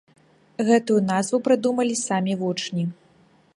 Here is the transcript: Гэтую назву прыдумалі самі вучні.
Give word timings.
Гэтую 0.69 0.95
назву 1.09 1.37
прыдумалі 1.47 1.95
самі 2.07 2.33
вучні. 2.43 2.83